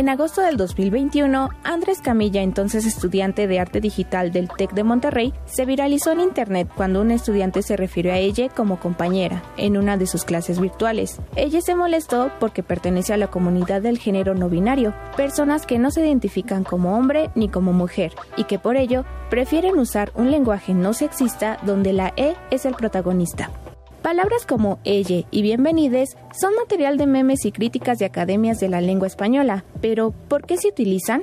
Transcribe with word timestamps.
En 0.00 0.08
agosto 0.08 0.40
del 0.40 0.56
2021, 0.56 1.50
Andrés 1.62 2.00
Camilla, 2.00 2.40
entonces 2.40 2.86
estudiante 2.86 3.46
de 3.46 3.60
arte 3.60 3.82
digital 3.82 4.32
del 4.32 4.48
TEC 4.48 4.72
de 4.72 4.82
Monterrey, 4.82 5.34
se 5.44 5.66
viralizó 5.66 6.12
en 6.12 6.20
internet 6.20 6.70
cuando 6.74 7.02
un 7.02 7.10
estudiante 7.10 7.60
se 7.60 7.76
refirió 7.76 8.14
a 8.14 8.16
ella 8.16 8.48
como 8.48 8.80
compañera 8.80 9.42
en 9.58 9.76
una 9.76 9.98
de 9.98 10.06
sus 10.06 10.24
clases 10.24 10.58
virtuales. 10.58 11.20
Ella 11.36 11.60
se 11.60 11.74
molestó 11.74 12.32
porque 12.40 12.62
pertenece 12.62 13.12
a 13.12 13.18
la 13.18 13.26
comunidad 13.26 13.82
del 13.82 13.98
género 13.98 14.34
no 14.34 14.48
binario, 14.48 14.94
personas 15.18 15.66
que 15.66 15.78
no 15.78 15.90
se 15.90 16.00
identifican 16.00 16.64
como 16.64 16.96
hombre 16.96 17.28
ni 17.34 17.50
como 17.50 17.74
mujer 17.74 18.14
y 18.38 18.44
que 18.44 18.58
por 18.58 18.78
ello 18.78 19.04
prefieren 19.28 19.78
usar 19.78 20.12
un 20.14 20.30
lenguaje 20.30 20.72
no 20.72 20.94
sexista 20.94 21.58
donde 21.66 21.92
la 21.92 22.14
E 22.16 22.36
es 22.50 22.64
el 22.64 22.72
protagonista. 22.72 23.50
Palabras 24.02 24.46
como 24.46 24.78
ella 24.84 25.26
y 25.30 25.42
bienvenides 25.42 26.16
son 26.32 26.54
material 26.54 26.96
de 26.96 27.06
memes 27.06 27.44
y 27.44 27.52
críticas 27.52 27.98
de 27.98 28.06
academias 28.06 28.58
de 28.58 28.70
la 28.70 28.80
lengua 28.80 29.06
española, 29.06 29.64
pero 29.82 30.12
¿por 30.28 30.46
qué 30.46 30.56
se 30.56 30.68
utilizan? 30.68 31.22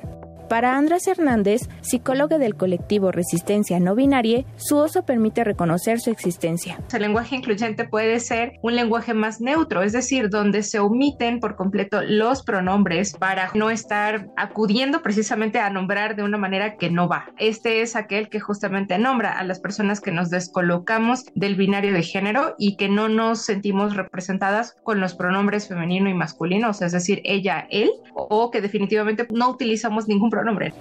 Para 0.49 0.77
Andrés 0.77 1.05
Hernández, 1.07 1.67
psicóloga 1.81 2.37
del 2.37 2.55
colectivo 2.55 3.11
Resistencia 3.11 3.81
No 3.81 3.95
Binaria, 3.95 4.45
su 4.55 4.77
uso 4.77 5.03
permite 5.03 5.43
reconocer 5.43 5.99
su 5.99 6.09
existencia. 6.09 6.79
El 6.93 7.01
lenguaje 7.01 7.35
incluyente 7.35 7.83
puede 7.83 8.21
ser 8.21 8.53
un 8.61 8.75
lenguaje 8.75 9.13
más 9.13 9.41
neutro, 9.41 9.83
es 9.83 9.91
decir, 9.91 10.29
donde 10.29 10.63
se 10.63 10.79
omiten 10.79 11.41
por 11.41 11.57
completo 11.57 12.01
los 12.01 12.43
pronombres 12.43 13.13
para 13.17 13.51
no 13.55 13.69
estar 13.69 14.29
acudiendo 14.37 15.01
precisamente 15.01 15.59
a 15.59 15.69
nombrar 15.69 16.15
de 16.15 16.23
una 16.23 16.37
manera 16.37 16.77
que 16.77 16.89
no 16.89 17.09
va. 17.09 17.25
Este 17.37 17.81
es 17.81 17.97
aquel 17.97 18.29
que 18.29 18.39
justamente 18.39 18.97
nombra 18.97 19.37
a 19.37 19.43
las 19.43 19.59
personas 19.59 19.99
que 19.99 20.11
nos 20.11 20.29
descolocamos 20.29 21.25
del 21.35 21.55
binario 21.55 21.91
de 21.91 22.03
género 22.03 22.55
y 22.57 22.77
que 22.77 22.87
no 22.87 23.09
nos 23.09 23.41
sentimos 23.41 23.97
representadas 23.97 24.77
con 24.83 25.01
los 25.01 25.13
pronombres 25.13 25.67
femenino 25.67 26.09
y 26.09 26.13
masculino, 26.13 26.71
es 26.71 26.91
decir, 26.93 27.21
ella, 27.25 27.67
él, 27.69 27.89
o 28.13 28.49
que 28.49 28.61
definitivamente 28.61 29.27
no 29.33 29.49
utilizamos 29.49 30.07
ningún 30.07 30.31
pronombre. 30.37 30.73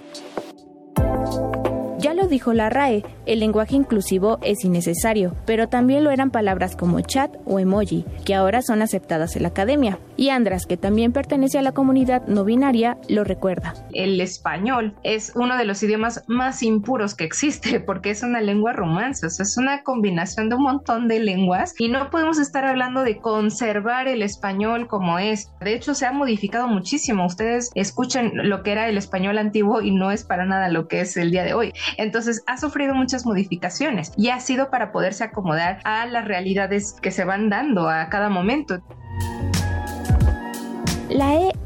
Ya 1.98 2.12
lo 2.12 2.26
dijo 2.28 2.52
la 2.52 2.68
RAE, 2.68 3.02
el 3.26 3.40
lenguaje 3.40 3.76
inclusivo 3.76 4.38
es 4.42 4.64
innecesario, 4.64 5.34
pero 5.46 5.68
también 5.68 6.04
lo 6.04 6.10
eran 6.10 6.30
palabras 6.30 6.76
como 6.76 7.00
chat 7.00 7.34
o 7.44 7.58
emoji, 7.58 8.04
que 8.24 8.34
ahora 8.34 8.62
son 8.62 8.82
aceptadas 8.82 9.36
en 9.36 9.42
la 9.42 9.48
academia. 9.48 9.98
Y 10.16 10.30
Andras, 10.30 10.64
que 10.66 10.76
también 10.76 11.12
pertenece 11.12 11.58
a 11.58 11.62
la 11.62 11.72
comunidad 11.72 12.26
no 12.26 12.44
binaria, 12.44 12.96
lo 13.08 13.24
recuerda. 13.24 13.74
El 13.92 14.20
español 14.20 14.94
es 15.02 15.32
uno 15.34 15.56
de 15.58 15.64
los 15.64 15.82
idiomas 15.82 16.24
más 16.26 16.62
impuros 16.62 17.14
que 17.14 17.24
existe 17.24 17.80
porque 17.86 18.10
es 18.10 18.22
una 18.22 18.40
lengua 18.40 18.72
romance, 18.72 19.26
o 19.26 19.30
sea, 19.30 19.42
es 19.44 19.56
una 19.56 19.82
combinación 19.82 20.48
de 20.48 20.56
un 20.56 20.62
montón 20.62 21.08
de 21.08 21.20
lenguas 21.20 21.74
y 21.78 21.88
no 21.88 22.10
podemos 22.10 22.38
estar 22.38 22.64
hablando 22.64 23.02
de 23.02 23.18
conservar 23.18 24.08
el 24.08 24.22
español 24.22 24.86
como 24.86 25.18
es. 25.18 25.50
De 25.60 25.74
hecho, 25.74 25.94
se 25.94 26.06
ha 26.06 26.12
modificado 26.12 26.68
muchísimo. 26.68 27.26
Ustedes 27.26 27.70
escuchen 27.74 28.32
lo 28.48 28.62
que 28.62 28.72
era 28.72 28.88
el 28.88 28.96
español 28.96 29.38
antiguo 29.38 29.82
y 29.82 29.90
no 29.90 30.10
es 30.10 30.24
para 30.24 30.46
nada 30.46 30.68
lo 30.68 30.88
que 30.88 31.00
es 31.00 31.16
el 31.16 31.30
día 31.30 31.44
de 31.44 31.54
hoy. 31.54 31.72
Entonces 31.98 32.42
ha 32.46 32.56
sufrido 32.58 32.94
muchas 32.94 33.15
modificaciones 33.24 34.12
y 34.16 34.28
ha 34.28 34.40
sido 34.40 34.70
para 34.70 34.92
poderse 34.92 35.24
acomodar 35.24 35.80
a 35.84 36.04
las 36.06 36.26
realidades 36.26 36.96
que 37.00 37.10
se 37.10 37.24
van 37.24 37.48
dando 37.48 37.88
a 37.88 38.08
cada 38.08 38.28
momento. 38.28 38.82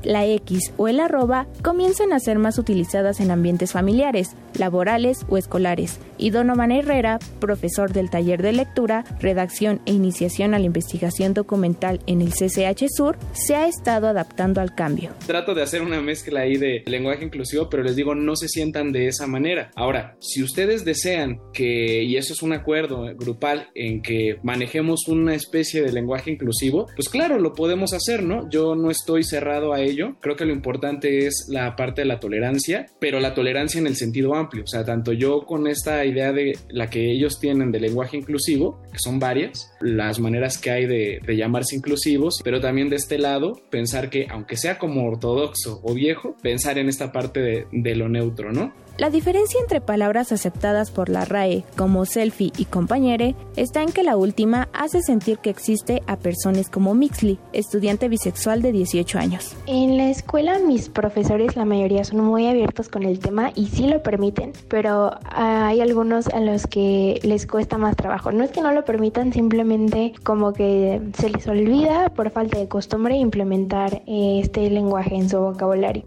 La 0.02 0.26
X 0.26 0.72
o 0.76 0.88
el 0.88 0.98
arroba 0.98 1.46
comienzan 1.62 2.12
a 2.12 2.20
ser 2.20 2.38
más 2.38 2.58
utilizadas 2.58 3.20
en 3.20 3.30
ambientes 3.30 3.72
familiares, 3.72 4.30
laborales 4.58 5.26
o 5.28 5.36
escolares, 5.36 5.98
y 6.16 6.30
Donovan 6.30 6.72
Herrera, 6.72 7.18
profesor 7.38 7.92
del 7.92 8.10
taller 8.10 8.42
de 8.42 8.52
lectura, 8.52 9.04
redacción 9.20 9.80
e 9.86 9.92
iniciación 9.92 10.54
a 10.54 10.58
la 10.58 10.64
investigación 10.64 11.34
documental 11.34 12.00
en 12.06 12.22
el 12.22 12.30
CCH 12.30 12.86
Sur, 12.88 13.18
se 13.32 13.54
ha 13.54 13.68
estado 13.68 14.08
adaptando 14.08 14.60
al 14.60 14.74
cambio. 14.74 15.10
Trato 15.26 15.54
de 15.54 15.62
hacer 15.62 15.82
una 15.82 16.00
mezcla 16.00 16.40
ahí 16.40 16.56
de 16.56 16.82
lenguaje 16.86 17.24
inclusivo, 17.24 17.68
pero 17.68 17.82
les 17.82 17.96
digo, 17.96 18.14
no 18.14 18.36
se 18.36 18.48
sientan 18.48 18.92
de 18.92 19.06
esa 19.06 19.26
manera. 19.26 19.70
Ahora, 19.76 20.16
si 20.20 20.42
ustedes 20.42 20.84
desean 20.84 21.40
que, 21.52 22.02
y 22.02 22.16
eso 22.16 22.32
es 22.32 22.42
un 22.42 22.52
acuerdo 22.52 23.04
grupal, 23.16 23.68
en 23.74 24.02
que 24.02 24.38
manejemos 24.42 25.08
una 25.08 25.34
especie 25.34 25.82
de 25.82 25.92
lenguaje 25.92 26.30
inclusivo, 26.30 26.86
pues 26.96 27.08
claro, 27.08 27.38
lo 27.38 27.52
podemos 27.52 27.92
hacer, 27.92 28.22
¿no? 28.22 28.48
Yo 28.50 28.74
no 28.74 28.90
estoy 28.90 29.24
cerrado 29.24 29.72
a 29.72 29.80
ello. 29.90 30.16
Creo 30.20 30.36
que 30.36 30.44
lo 30.44 30.52
importante 30.52 31.26
es 31.26 31.46
la 31.48 31.76
parte 31.76 32.02
de 32.02 32.06
la 32.06 32.20
tolerancia, 32.20 32.86
pero 32.98 33.20
la 33.20 33.34
tolerancia 33.34 33.80
en 33.80 33.86
el 33.86 33.96
sentido 33.96 34.34
amplio. 34.34 34.64
O 34.64 34.66
sea, 34.66 34.84
tanto 34.84 35.12
yo 35.12 35.46
con 35.46 35.66
esta 35.66 36.04
idea 36.04 36.32
de 36.32 36.58
la 36.68 36.88
que 36.88 37.10
ellos 37.10 37.38
tienen 37.38 37.72
de 37.72 37.80
lenguaje 37.80 38.16
inclusivo, 38.16 38.80
que 38.92 38.98
son 38.98 39.18
varias, 39.18 39.72
las 39.80 40.18
maneras 40.18 40.58
que 40.58 40.70
hay 40.70 40.86
de, 40.86 41.20
llamarse 41.40 41.76
inclusivos, 41.76 42.40
pero 42.44 42.60
también 42.60 42.90
de 42.90 42.96
este 42.96 43.18
lado, 43.18 43.60
pensar 43.70 44.10
que 44.10 44.26
aunque 44.30 44.56
sea 44.56 44.78
como 44.78 45.06
ortodoxo 45.06 45.80
o 45.82 45.94
viejo, 45.94 46.36
pensar 46.42 46.76
en 46.76 46.88
esta 46.88 47.12
parte 47.12 47.40
de, 47.40 47.66
de 47.72 47.94
lo 47.94 48.08
neutro, 48.08 48.52
¿no? 48.52 48.72
La 49.00 49.08
diferencia 49.08 49.58
entre 49.58 49.80
palabras 49.80 50.30
aceptadas 50.30 50.90
por 50.90 51.08
la 51.08 51.24
RAE 51.24 51.64
como 51.74 52.04
selfie 52.04 52.52
y 52.58 52.66
compañere 52.66 53.34
está 53.56 53.82
en 53.82 53.92
que 53.92 54.02
la 54.02 54.18
última 54.18 54.68
hace 54.74 55.00
sentir 55.00 55.38
que 55.38 55.48
existe 55.48 56.02
a 56.06 56.18
personas 56.18 56.68
como 56.68 56.94
Mixley, 56.94 57.38
estudiante 57.54 58.10
bisexual 58.10 58.60
de 58.60 58.72
18 58.72 59.18
años. 59.18 59.56
En 59.82 59.96
la 59.96 60.10
escuela 60.10 60.58
mis 60.58 60.90
profesores 60.90 61.56
la 61.56 61.64
mayoría 61.64 62.04
son 62.04 62.22
muy 62.22 62.46
abiertos 62.46 62.90
con 62.90 63.02
el 63.02 63.18
tema 63.18 63.50
y 63.54 63.68
sí 63.68 63.86
lo 63.86 64.02
permiten, 64.02 64.52
pero 64.68 65.12
hay 65.30 65.80
algunos 65.80 66.26
a 66.28 66.40
los 66.40 66.66
que 66.66 67.18
les 67.22 67.46
cuesta 67.46 67.78
más 67.78 67.96
trabajo. 67.96 68.30
No 68.30 68.44
es 68.44 68.50
que 68.50 68.60
no 68.60 68.72
lo 68.72 68.84
permitan, 68.84 69.32
simplemente 69.32 70.12
como 70.22 70.52
que 70.52 71.00
se 71.16 71.30
les 71.30 71.48
olvida 71.48 72.10
por 72.10 72.28
falta 72.28 72.58
de 72.58 72.68
costumbre 72.68 73.16
implementar 73.16 74.02
este 74.06 74.68
lenguaje 74.68 75.14
en 75.14 75.30
su 75.30 75.38
vocabulario. 75.38 76.04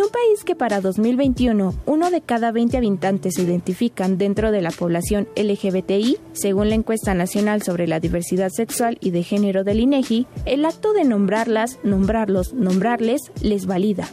En 0.00 0.06
un 0.06 0.12
país 0.12 0.44
que 0.46 0.56
para 0.56 0.80
2021 0.80 1.74
uno 1.84 2.10
de 2.10 2.22
cada 2.22 2.52
20 2.52 2.78
habitantes 2.78 3.34
se 3.34 3.42
identifican 3.42 4.16
dentro 4.16 4.50
de 4.50 4.62
la 4.62 4.70
población 4.70 5.28
LGBTI, 5.36 6.16
según 6.32 6.70
la 6.70 6.74
encuesta 6.74 7.12
nacional 7.12 7.60
sobre 7.60 7.86
la 7.86 8.00
diversidad 8.00 8.48
sexual 8.48 8.96
y 9.02 9.10
de 9.10 9.22
género 9.24 9.62
del 9.62 9.78
INEGI, 9.78 10.26
el 10.46 10.64
acto 10.64 10.94
de 10.94 11.04
nombrarlas, 11.04 11.80
nombrarlos, 11.82 12.54
nombrarles 12.54 13.30
les 13.42 13.66
valida. 13.66 14.08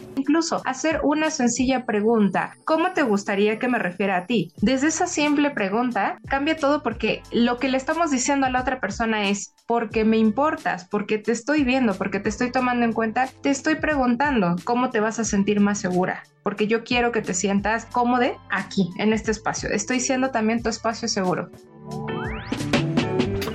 Hacer 0.64 1.00
una 1.04 1.30
sencilla 1.30 1.86
pregunta, 1.86 2.54
¿cómo 2.64 2.92
te 2.92 3.02
gustaría 3.02 3.58
que 3.58 3.68
me 3.68 3.78
refiera 3.78 4.18
a 4.18 4.26
ti? 4.26 4.52
Desde 4.58 4.88
esa 4.88 5.06
simple 5.06 5.50
pregunta 5.50 6.18
cambia 6.28 6.56
todo 6.56 6.82
porque 6.82 7.22
lo 7.32 7.56
que 7.56 7.68
le 7.68 7.78
estamos 7.78 8.10
diciendo 8.10 8.46
a 8.46 8.50
la 8.50 8.60
otra 8.60 8.78
persona 8.78 9.30
es 9.30 9.54
porque 9.66 10.04
me 10.04 10.18
importas, 10.18 10.86
porque 10.90 11.16
te 11.16 11.32
estoy 11.32 11.64
viendo, 11.64 11.94
porque 11.94 12.20
te 12.20 12.28
estoy 12.28 12.52
tomando 12.52 12.84
en 12.84 12.92
cuenta, 12.92 13.28
te 13.42 13.48
estoy 13.48 13.76
preguntando 13.76 14.56
cómo 14.64 14.90
te 14.90 15.00
vas 15.00 15.18
a 15.18 15.24
sentir 15.24 15.60
más 15.60 15.78
segura, 15.78 16.22
porque 16.42 16.66
yo 16.66 16.84
quiero 16.84 17.10
que 17.10 17.22
te 17.22 17.32
sientas 17.32 17.86
cómodo 17.86 18.18
aquí, 18.50 18.90
en 18.98 19.12
este 19.12 19.30
espacio. 19.30 19.70
Estoy 19.70 20.00
siendo 20.00 20.30
también 20.30 20.62
tu 20.62 20.68
espacio 20.68 21.08
seguro. 21.08 21.50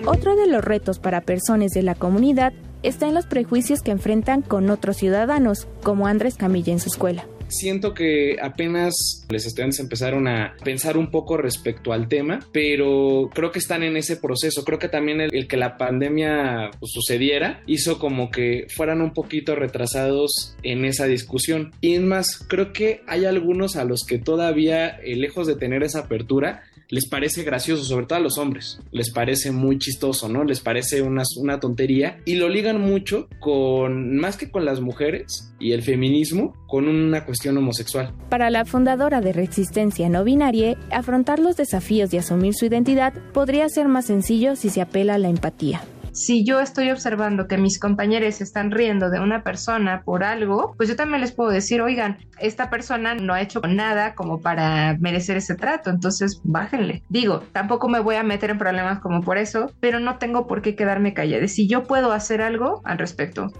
Otro 0.06 0.36
de 0.36 0.48
los 0.48 0.64
retos 0.64 1.00
para 1.00 1.22
personas 1.22 1.72
de 1.72 1.84
la 1.84 1.96
comunidad 1.96 2.54
está 2.84 3.08
en 3.08 3.14
los 3.14 3.26
prejuicios 3.26 3.82
que 3.82 3.92
enfrentan 3.92 4.42
con 4.42 4.70
otros 4.70 4.98
ciudadanos, 4.98 5.68
como 5.82 6.08
Andrés 6.08 6.36
Camilla 6.36 6.74
en 6.74 6.80
su 6.80 6.90
escuela 6.90 7.26
siento 7.54 7.94
que 7.94 8.38
apenas 8.42 9.26
les 9.30 9.46
estudiantes 9.46 9.80
empezaron 9.80 10.28
a 10.28 10.56
pensar 10.64 10.98
un 10.98 11.10
poco 11.12 11.38
respecto 11.38 11.94
al 11.94 12.08
tema, 12.08 12.40
pero 12.52 13.30
creo 13.34 13.52
que 13.52 13.60
están 13.60 13.84
en 13.84 13.98
ese 13.98 14.18
proceso. 14.18 14.64
Creo 14.64 14.80
que 14.80 14.90
también 14.90 15.22
el, 15.22 15.48
que 15.48 15.58
la 15.58 15.78
pandemia 15.78 16.72
pues, 16.80 16.92
sucediera 16.92 17.62
hizo 17.68 18.00
como 18.00 18.32
que 18.32 18.68
fueran 18.76 19.02
un 19.02 19.14
poquito 19.14 19.56
retrasados 19.56 20.56
en 20.64 20.86
esa 20.86 21.06
discusión. 21.06 21.72
Y 21.82 21.96
es 21.96 22.02
más, 22.02 22.40
creo 22.48 22.74
que 22.74 23.02
hay 23.08 23.26
algunos 23.26 23.76
a 23.76 23.86
los 23.86 24.04
que 24.04 24.18
todavía, 24.18 24.88
eh, 24.88 25.16
lejos 25.16 25.48
de 25.48 25.56
tener 25.56 25.84
esa 25.84 26.00
apertura, 26.00 26.64
les 26.94 27.08
parece 27.08 27.42
gracioso, 27.42 27.84
sobre 27.84 28.06
todo 28.06 28.20
a 28.20 28.22
los 28.22 28.38
hombres, 28.38 28.80
les 28.92 29.12
parece 29.12 29.50
muy 29.50 29.80
chistoso, 29.80 30.30
¿no? 30.30 30.44
Les 30.44 30.60
parece 30.60 31.02
una, 31.02 31.24
una 31.38 31.60
tontería 31.60 32.20
y 32.24 32.36
lo 32.36 32.50
ligan 32.50 32.80
mucho 32.80 33.28
con, 33.40 34.16
más 34.16 34.38
que 34.38 34.52
con 34.52 34.64
las 34.64 34.80
mujeres 34.80 35.56
y 35.60 35.72
el 35.72 35.82
feminismo, 35.82 36.54
con 36.68 36.88
una 36.88 37.26
cuestión 37.26 37.58
homosexual. 37.58 38.14
Para 38.30 38.52
la 38.52 38.66
fundadora 38.66 39.22
de 39.22 39.34
Resistencia 39.34 40.08
No 40.08 40.24
Binaria, 40.24 40.78
afrontar 40.92 41.40
los 41.40 41.58
desafíos 41.58 42.12
de 42.12 42.20
asumir 42.20 42.54
su 42.54 42.68
identidad 42.68 43.12
podría 43.34 43.68
ser 43.70 43.88
más 43.88 44.06
sencillo 44.06 44.56
si 44.56 44.70
se 44.70 44.82
apela 44.82 45.16
a 45.16 45.18
la 45.18 45.30
empatía 45.30 45.82
si 46.14 46.46
yo 46.46 46.60
estoy 46.60 46.92
observando 46.92 47.48
que 47.48 47.58
mis 47.58 47.80
compañeros 47.80 48.40
están 48.40 48.72
riendo 48.72 49.10
de 49.10 49.20
una 49.20 49.44
persona 49.44 50.04
por 50.06 50.24
algo, 50.24 50.76
pues 50.78 50.88
yo 50.88 50.96
también 50.96 51.22
les 51.22 51.32
puedo 51.32 51.50
decir, 51.50 51.82
oigan, 51.82 52.18
esta 52.40 52.70
persona 52.70 53.16
no 53.16 53.34
ha 53.34 53.42
hecho 53.42 53.62
nada 53.62 54.14
como 54.14 54.40
para 54.40 54.96
merecer 55.00 55.38
ese 55.38 55.56
trato, 55.56 55.90
entonces 55.90 56.40
bájenle. 56.44 57.04
Digo, 57.10 57.42
tampoco 57.52 57.90
me 57.90 58.00
voy 58.00 58.16
a 58.16 58.24
meter 58.24 58.52
en 58.52 58.60
problemas 58.60 59.00
como 59.00 59.22
por 59.22 59.38
eso, 59.38 59.72
pero 59.80 60.00
no 60.00 60.18
tengo 60.18 60.48
por 60.48 60.62
qué 60.62 60.76
quedarme 60.76 61.14
callada. 61.14 61.48
Si 61.48 61.68
yo 61.68 61.84
puedo 61.84 62.12
hacer 62.12 62.42
algo 62.42 62.82
al 62.86 63.00
respecto. 63.00 63.52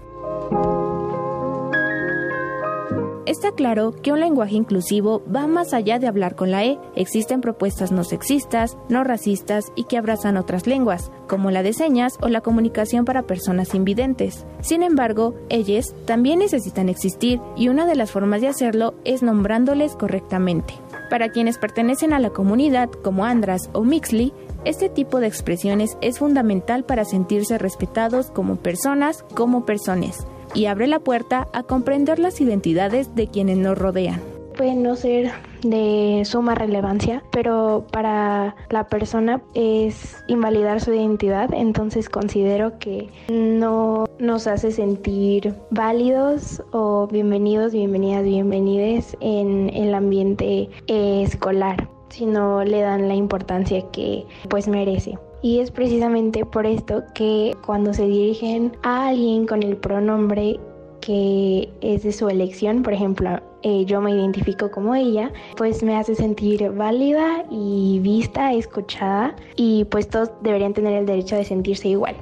Está 3.26 3.52
claro 3.52 3.92
que 4.02 4.12
un 4.12 4.20
lenguaje 4.20 4.54
inclusivo 4.54 5.22
va 5.34 5.46
más 5.46 5.72
allá 5.72 5.98
de 5.98 6.06
hablar 6.06 6.36
con 6.36 6.50
la 6.50 6.62
E. 6.64 6.78
Existen 6.94 7.40
propuestas 7.40 7.90
no 7.90 8.04
sexistas, 8.04 8.76
no 8.90 9.02
racistas 9.02 9.72
y 9.74 9.84
que 9.84 9.96
abrazan 9.96 10.36
otras 10.36 10.66
lenguas, 10.66 11.10
como 11.26 11.50
la 11.50 11.62
de 11.62 11.72
señas 11.72 12.18
o 12.20 12.28
la 12.28 12.42
comunicación 12.42 13.06
para 13.06 13.22
personas 13.22 13.74
invidentes. 13.74 14.44
Sin 14.60 14.82
embargo, 14.82 15.34
ellas 15.48 15.94
también 16.04 16.40
necesitan 16.40 16.90
existir 16.90 17.40
y 17.56 17.68
una 17.68 17.86
de 17.86 17.94
las 17.94 18.10
formas 18.10 18.42
de 18.42 18.48
hacerlo 18.48 18.92
es 19.04 19.22
nombrándoles 19.22 19.96
correctamente. 19.96 20.74
Para 21.08 21.30
quienes 21.30 21.56
pertenecen 21.56 22.12
a 22.12 22.18
la 22.18 22.28
comunidad, 22.28 22.90
como 22.90 23.24
Andras 23.24 23.70
o 23.72 23.84
Mixley, 23.84 24.34
este 24.66 24.90
tipo 24.90 25.20
de 25.20 25.28
expresiones 25.28 25.96
es 26.02 26.18
fundamental 26.18 26.84
para 26.84 27.06
sentirse 27.06 27.56
respetados 27.56 28.30
como 28.30 28.56
personas, 28.56 29.24
como 29.34 29.64
personas, 29.64 30.26
y 30.54 30.66
abre 30.66 30.86
la 30.86 31.00
puerta 31.00 31.48
a 31.52 31.64
comprender 31.64 32.18
las 32.18 32.40
identidades 32.40 33.14
de 33.14 33.28
quienes 33.28 33.58
nos 33.58 33.76
rodean. 33.76 34.20
Puede 34.56 34.76
no 34.76 34.94
ser 34.94 35.32
de 35.64 36.22
suma 36.24 36.54
relevancia, 36.54 37.24
pero 37.32 37.86
para 37.90 38.54
la 38.70 38.86
persona 38.86 39.42
es 39.54 40.16
invalidar 40.28 40.80
su 40.80 40.92
identidad, 40.92 41.52
entonces 41.52 42.08
considero 42.08 42.78
que 42.78 43.08
no 43.28 44.04
nos 44.20 44.46
hace 44.46 44.70
sentir 44.70 45.54
válidos 45.70 46.62
o 46.70 47.08
bienvenidos, 47.08 47.72
bienvenidas, 47.72 48.22
bienvenides 48.22 49.16
en 49.20 49.70
el 49.74 49.92
ambiente 49.92 50.70
escolar, 50.86 51.88
sino 52.14 52.64
le 52.64 52.80
dan 52.80 53.08
la 53.08 53.14
importancia 53.14 53.82
que 53.90 54.24
pues 54.48 54.68
merece. 54.68 55.18
Y 55.42 55.58
es 55.58 55.70
precisamente 55.70 56.46
por 56.46 56.64
esto 56.66 57.02
que 57.14 57.54
cuando 57.66 57.92
se 57.92 58.06
dirigen 58.06 58.72
a 58.82 59.08
alguien 59.08 59.46
con 59.46 59.62
el 59.62 59.76
pronombre 59.76 60.58
que 61.00 61.68
es 61.82 62.02
de 62.02 62.12
su 62.12 62.30
elección, 62.30 62.82
por 62.82 62.94
ejemplo, 62.94 63.42
eh, 63.62 63.84
yo 63.84 64.00
me 64.00 64.10
identifico 64.10 64.70
como 64.70 64.94
ella, 64.94 65.30
pues 65.56 65.82
me 65.82 65.96
hace 65.96 66.14
sentir 66.14 66.70
válida 66.70 67.44
y 67.50 67.98
vista, 68.00 68.54
escuchada 68.54 69.36
y 69.54 69.84
pues 69.84 70.08
todos 70.08 70.30
deberían 70.42 70.72
tener 70.72 70.94
el 70.94 71.04
derecho 71.04 71.36
de 71.36 71.44
sentirse 71.44 71.88
igual. 71.88 72.16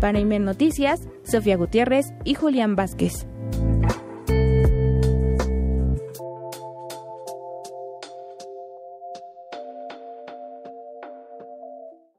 Para 0.00 0.18
Imer 0.18 0.40
Noticias, 0.40 1.08
Sofía 1.22 1.56
Gutiérrez 1.56 2.12
y 2.24 2.34
Julián 2.34 2.74
Vázquez. 2.74 3.26